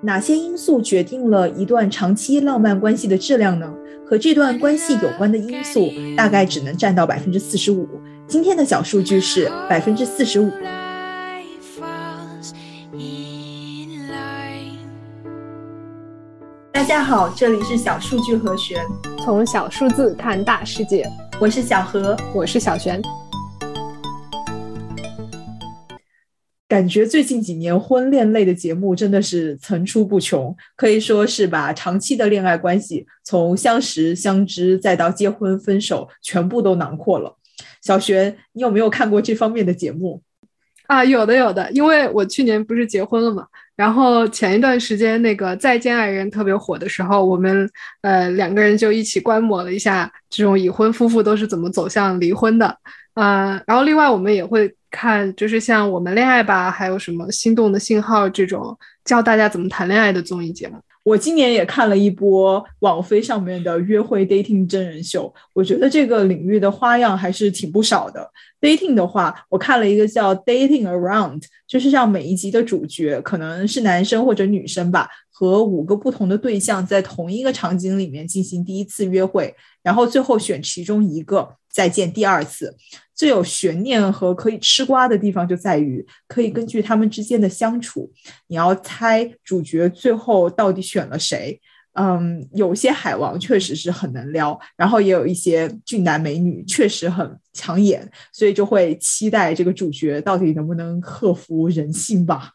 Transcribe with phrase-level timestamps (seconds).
[0.00, 3.68] 哪些因素决定了一段长期浪漫关系的质量呢？
[4.06, 7.88] 和这段关系有关的因素大概只能占到百分之四十五。
[8.28, 10.50] 今天的小数据是百分之四十五。
[16.70, 18.80] 大家好，这里是小数据和弦，
[19.24, 21.04] 从小数字看大世界。
[21.40, 23.02] 我是小何，我是小璇。
[26.68, 37.34] 感觉最近几年婚恋类的节目真的是层出不穷，可以说是把长期的恋爱关系从相识、相知再到结婚、分手，全部都囊括了。
[37.82, 40.20] 小璇，你有没有看过这方面的节目？
[40.88, 47.68] 啊，有的有的，因为我去年不是结婚了嘛，然后前一段时间那个《再见爱人》特别火的时候，我们
[48.02, 52.76] 呃两个人就一起观摩了一下这种已婚夫妇都是怎么走向离婚的。
[53.14, 60.76] 啊，然后另外我们也会看，就是像我们恋爱吧，还有什么心动的信号这种教大家怎么谈恋爱的综艺节目。
[61.04, 68.30] 我今年也看了一波网飞上面的约会 dating 真人秀，我觉得这个领域的花样还是挺不少的。
[68.60, 81.48] dating 的话，我看了一个叫 dating around，就是让每一集的主角可能是男生或者女生吧，和五个不同的对象在同一个场景里面进行第一次约会，然后最后选其中一个
[81.78, 82.76] 再见第二次。
[83.14, 88.10] 最有悬念和可以吃瓜的地方就在于，可以根据他们之间的相处，
[88.48, 91.60] 你要猜主角最后到底选了谁。
[91.92, 102.50] 嗯，有些海王确实是很能撩，然后也有一些俊男美女确实很抢眼，所以就会期待这个主角到底能不能克服人性吧。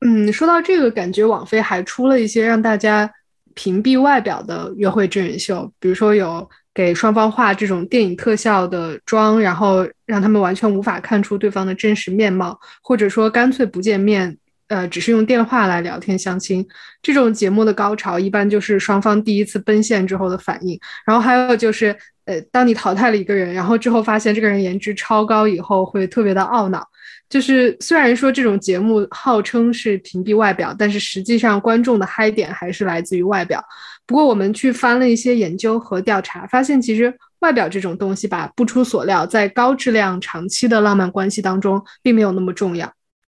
[0.00, 3.08] 嗯，说到这个，感觉网飞还出了一些让大家
[3.54, 6.48] 屏蔽外表的约会真人秀，比如说有。
[6.76, 14.36] 给双方画这种电影特效的妆，然后让他们完全无法看出对方的真实面貌，或者说干脆不见面，
[14.68, 16.66] 呃，只是用电话来聊天相亲。
[17.00, 21.96] 这种节目的高潮一般就是双方第一次奔现之后的反应，然后还有就是，
[22.26, 26.86] 呃，当你淘汰了一个人，然后之后发现这个人颜值超高以后，会特别的懊恼。
[27.28, 33.60] 就是虽然说这种节目号称是屏蔽外表，但是实际上观众的嗨点还是来自于外表。
[34.06, 42.92] 不过我们去翻了一些研究和调查，发现其实外表这种东西吧，不出所料，在高质量长期的浪漫关系当中，并没有那么重要。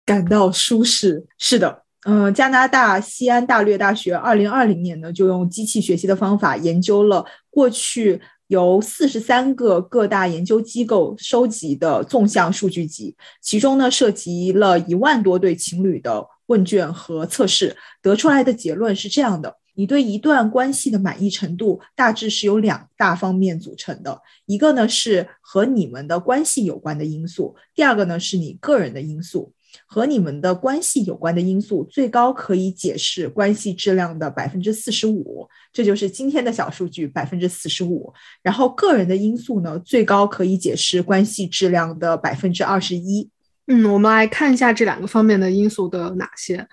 [0.06, 8.20] 感到舒适，是的，嗯，加拿大西安大略大学二零二零年呢，就用机器学习的方法研究了过去。
[8.50, 29.54] 由四十三个各大研究机构收集的纵向数据集，其中呢涉及了一万多对情侣的问卷和测试，得出来的结论是这样的：你对一段关系的满意程度大致是由两大方面组成的，一个呢是和你们的关系有关的因素，第二个呢是你个人的因素。
[29.86, 38.12] 和你们的关系有关的因素，最高可以解释关系质量的百分之四十五，这就是今天的小数据百分之四十五。
[38.42, 43.30] 然后个人的因素呢，最高可以解释关系质量的百分之二十一。
[43.68, 46.68] 嗯，我们来看一下这两个方面的因素都有哪些。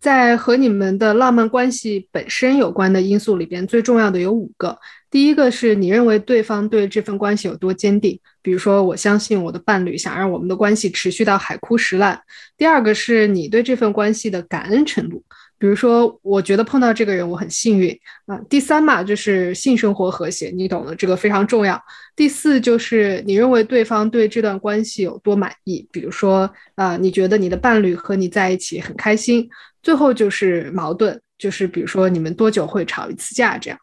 [0.00, 4.78] 在和你们的浪漫关系本身有关的因素里边，最重要的有五个。
[5.10, 12.20] 第一个是你认为对方对这份关系有多坚定，比如说我相信我的伴侣想让我们的关系持续到海枯石烂。
[12.56, 15.24] 第二个是你对这份关系的感恩程度，
[15.58, 18.38] 比如说我觉得碰到这个人我很幸运啊。
[18.50, 21.82] 第三嘛就是性生活和谐，你懂的，这个非常重要。
[22.14, 29.48] 第四就是你认为对方对这段关系有多满意，比如说啊你觉得你的伴侣和你在一起很开心。
[29.82, 33.78] 最后就是矛盾，就是比如说你们多久会吵一次架这样。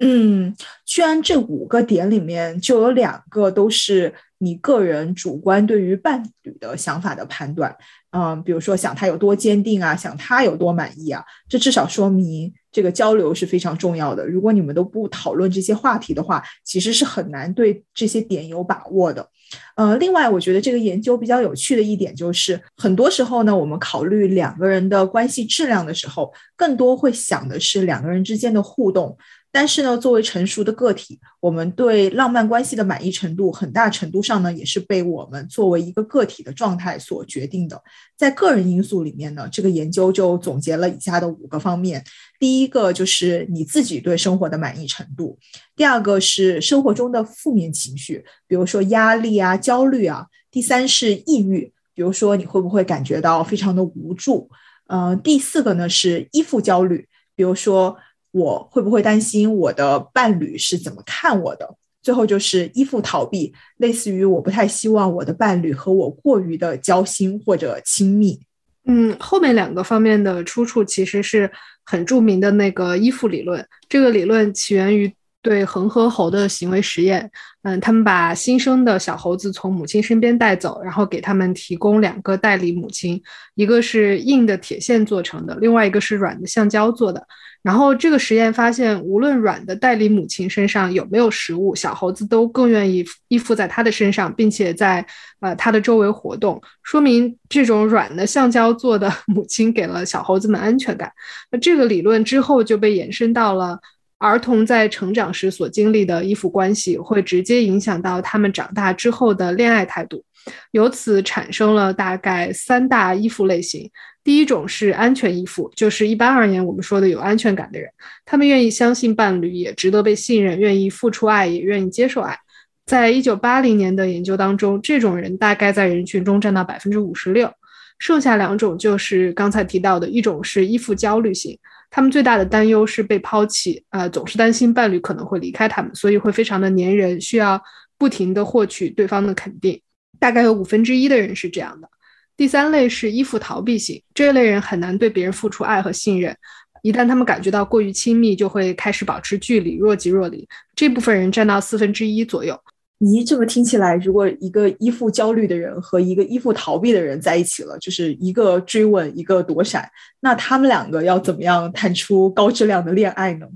[0.00, 0.54] 嗯，
[0.86, 7.76] 居然这五个点里面就有两个都是你个人主观对于伴侣的想法的判断。
[8.10, 14.26] 嗯，比如说想他有多坚定啊，想他有多满意啊，这至少说明这个交流是非常重要的。
[14.26, 19.28] 如果你们都不讨论这些话题的话，其实是很难对这些点有把握的。
[19.76, 29.16] 呃，另外，我觉得这个研究比较有趣的一点就是，很多时候呢，我们考虑两个人的关系质量的时候，更多会想的是两个人之间的互动。
[29.58, 37.82] 但是呢，作为成熟的个体，我们对浪漫关系的满意程度，很大程度上呢，也是被我们作为一个个体的状态所决定的。
[38.16, 42.04] 在个人因素里面呢，这个研究就总结了以下的五个方面：
[42.38, 45.36] 第一个就是你自己对生活的满意程度；
[45.74, 54.48] 第二个是生活中的负面情绪，比如说压力啊、焦虑啊；第三是抑郁，比如说你会不会感觉到非常的无助？
[54.86, 57.96] 呃，第四个呢是依附焦虑，比如说。
[58.38, 61.76] 我会不会担心我的伴侣是怎么看我的？
[62.00, 68.40] 最后就是依附逃避，类似于我不太希望我的伴侣和我过于的交心或者亲密。
[68.86, 71.50] 嗯，后面两个方面的出处其实是
[71.84, 73.62] 很著名的那个依附理论。
[73.88, 75.12] 这个理论起源于
[75.42, 77.30] 对恒河猴的行为实验。
[77.62, 83.20] 嗯，他们把新生的小猴子从母亲身边带走，然后给他们提供两个代理母亲，
[83.54, 87.26] 一个是硬的铁线做成的，另外一个是软的橡胶做的。
[87.62, 95.04] 然后这个实验发现，无论软的代理母亲身上有没有食物，小猴子都更愿意依附在它的身上，并且在
[95.40, 101.12] 呃它的周围活动，说明这种软的橡胶做的 母亲给了小猴子们安全感。
[101.50, 103.78] 那这个理论之后就被延伸到了
[104.18, 110.24] 儿童在成长时所经历的依附关系，会直接影响到他们长大之后的恋爱态度，
[110.70, 113.90] 由此产生了大概三大依附类型。
[114.28, 117.90] 第一种是安全依附，就是一般而言我们说的有安全感的人，
[118.26, 122.36] 他们愿意相信伴侣，也值得被信任，愿意付出爱，也愿意接受爱。
[122.84, 127.50] 在一九八零年的研究当中，这种人大概在人群中占到百分之五十六。
[127.98, 131.58] 剩下两种就是刚才提到的，一种是依附焦虑型，
[131.88, 137.58] 他们最大的担忧是被抛弃，呃，总是担心伴侣可能会离开他们，所以会非常的粘人，需要
[137.96, 139.80] 不停的获取对方的肯定。
[140.20, 141.88] 大概有五分之一的人是这样的。
[142.38, 146.34] 第三类是依附逃避型，这类人很难对别人付出爱和信任，
[146.82, 150.48] 一旦他们感觉到过于亲密，就会开始保持距离，若即若离。
[150.76, 152.56] 这部分人占到四分之一左右。
[153.00, 163.46] 咦，这么听起来，如果一个依附焦虑的人和一个依附逃避的人在一起了，就是一个追问，一个躲闪，那他们两个要怎么样谈出高质量的恋爱呢？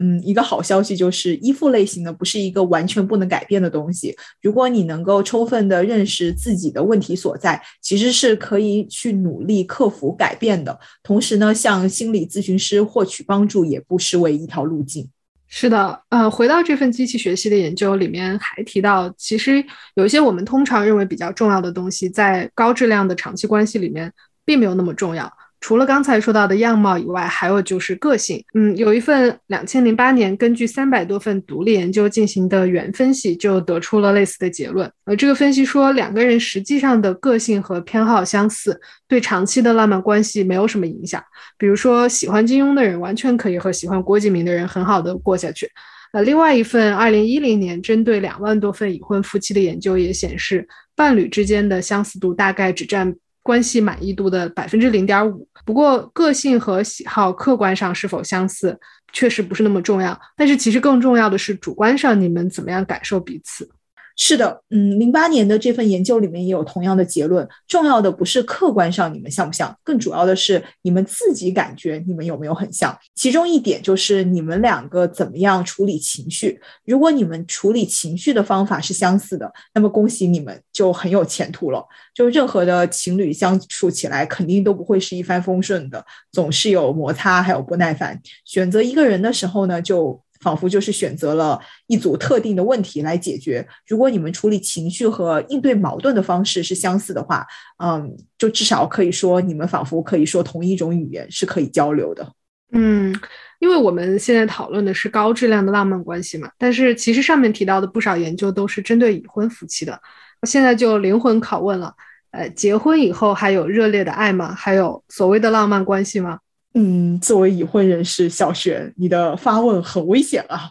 [0.00, 4.12] 嗯，一个好消息就是，依附类型呢不是一个完全不能改变的东西。
[4.42, 10.76] 如果你能够充分的认识自己的问题所在，其实是可以去努力克服改变的。
[11.04, 15.08] 同时呢，向心理咨询师获取帮助也不失为一条路径。
[15.52, 19.62] 是的，呃，回到这份机器学习的研究里面，还提到，其实
[19.94, 24.12] 有一些我们通常认为比较重要的东西，在高质量的长期关系里面，
[24.44, 25.30] 并没有那么重要。
[25.60, 28.42] 除了刚才说到的样貌以外，还有就是个性。
[28.54, 34.90] 嗯，有一份两千零八年根据三百多份独立研究进行的原分析，就得出了类似的结论。
[35.04, 41.22] 呃，这个分析说，两个人实际上的个性和偏好相似，对长期的浪漫关系没有什么影响。
[41.58, 45.70] 比如说，喜欢金庸的人完全可以和喜欢郭敬明的人很好的过下去。
[46.12, 50.66] 呃，另外一份二零一零年针对两万多份已婚夫妻的研究也显示，
[50.96, 53.14] 伴侣之间的相似度大概只占。
[53.50, 55.46] 关系满意度的百分之零点五。
[55.66, 58.78] 不过，个性和喜好客观上是否相似，
[59.12, 60.18] 确实不是那么重要。
[60.36, 63.68] 但是，其实更重要的是主观上你们怎么样感受彼此。
[64.16, 67.48] 是的，嗯，零八年的这份研究里面也有同样的结论。
[67.66, 72.96] 重要的不是客观上你们像不像，更主要的是你们自己感觉你们有没有很像。
[73.14, 76.60] 其中一点就是你们两个怎么样处理情绪。
[76.84, 81.82] 如果你们处理情绪的方法是相似的，那么恭喜你们就很有前途了。
[82.14, 88.20] 就任何的情侣相处起来肯定都不会是一帆风顺的，总是有摩擦，还有不耐烦。
[88.44, 90.20] 选择一个人的时候呢，就。
[90.40, 93.66] 仿佛就是选择了一组特定的问题来解决。
[93.86, 97.46] 如果你们处理情绪和应对矛盾的方式是相似的话，
[97.78, 102.32] 嗯，就至少可以说你们仿佛可以说同一种语言，是可以交流的。
[102.72, 103.14] 嗯，
[103.58, 110.00] 因为我们现在讨论的是高质量的浪漫关系嘛，但是其实上面提到的不少研究都是针对已婚夫妻的。
[110.44, 111.92] 现在就灵魂拷问了：
[112.30, 114.54] 呃，结婚以后还有热烈的爱吗？
[114.54, 116.38] 还有所谓的浪漫关系吗？
[116.74, 120.70] 嗯，作为已婚人士，小璇，你的发问很危险啊。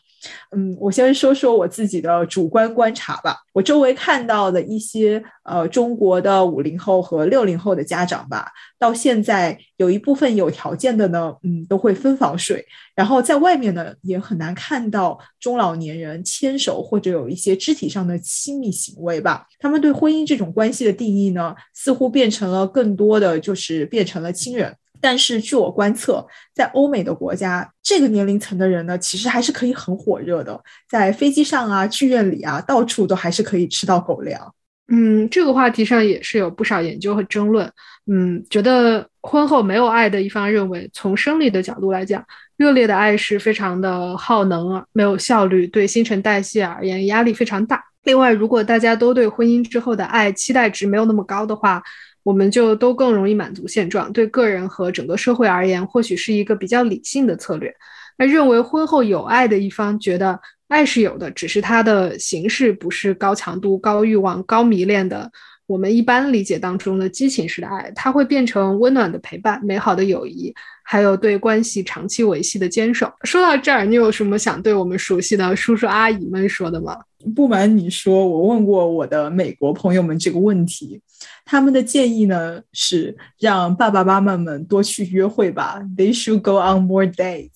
[0.52, 3.38] 嗯，我先说说我自己的主观观察吧。
[3.54, 12.66] 我周围看到的一些呃中国的五零后和六零后的家长吧，到现在有一部分有条件的呢，嗯，都会分房睡。
[12.96, 19.48] 然后在外面呢，也很难看到中老年人牵手或者有一些肢体上的亲密行为吧。
[19.58, 24.76] 他们对婚姻这种关系的定义呢，似乎变成了更多的就是变成了亲人。
[25.02, 34.54] 但是据我观测，在欧美的国家，这个年龄层的人呢，其实还是可以很火热的，在飞机上啊、剧院里啊，到处都还是可以吃到狗粮。
[34.92, 37.72] 嗯，这个话题上也是有不少研究和争论。
[38.12, 42.26] 嗯，觉得婚后没有爱的一方认为，从生理的角度来讲，
[42.58, 47.84] 热烈的爱是非常的耗能啊，没有效率，对新陈代谢而言压力非常大。
[48.04, 51.84] 另外，如果大家都对婚姻之后的爱期待值没有那么高的话，
[52.24, 57.74] 我们就都更容易满足现状，对个人和整个社会而言，或许是一个比较理性的策略。
[58.18, 65.32] 那认为婚后有爱的一方觉得爱是有的，只是它的形式不是高强度、高欲望、高迷恋的
[65.70, 73.08] 我们一般理解当中的激情式的爱，它会变成温暖的陪伴、美好的友谊，还有对关系长期维系的坚守。
[73.22, 76.98] 说到这儿，你有什么想对我们熟悉的叔叔阿姨们说的吗？
[77.36, 81.00] 不瞒你说，我问过我的美国朋友们这个问题，
[81.46, 87.52] 他们的建议呢是让爸爸妈妈们多去约会吧，They should go on more dates。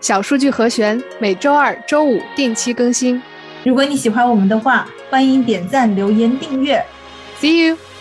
[0.00, 3.20] 小数据和弦每周二、周五定期更新。
[3.62, 6.82] 如果你喜欢我们的话，欢迎点赞、留言、订阅。
[7.42, 7.91] See you.